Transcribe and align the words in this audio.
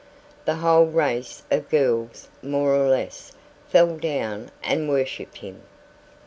The 0.45 0.55
whole 0.55 0.87
race 0.87 1.43
of 1.51 1.69
girls, 1.69 2.27
more 2.41 2.73
or 2.73 2.89
less, 2.89 3.33
fell 3.69 3.97
down 3.97 4.49
and 4.63 4.89
worshipped 4.89 5.37
him. 5.37 5.61